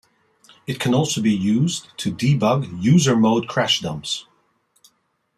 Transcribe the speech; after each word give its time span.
It 0.65 0.79
can 0.79 0.95
also 0.95 1.21
be 1.21 1.31
used 1.31 1.95
to 1.99 2.11
debug 2.11 2.81
user-mode 2.81 3.47
crash 3.47 3.81
dumps. 3.81 4.25